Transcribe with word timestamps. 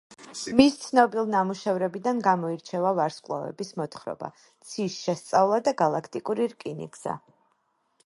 მის 0.59 0.77
ცნობილ 0.85 1.29
ნამუშევრებიდან 1.33 2.23
გამოირჩევა 2.29 2.95
„ვარსკვლავების 3.01 3.73
მოთხრობა“, 3.83 4.33
„ცის 4.71 4.99
შესწავლა“ 5.07 5.65
და 5.71 5.79
„გალაქტიკური 5.87 6.53
რკინიგზა“. 6.59 7.21